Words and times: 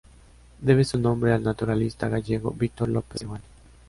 Debe 0.61 0.83
su 0.83 0.97
nombre 0.97 1.31
al 1.31 1.43
naturalista 1.43 2.07
gallego 2.09 2.49
Víctor 2.49 2.89
López 2.89 3.19
Seoane. 3.19 3.43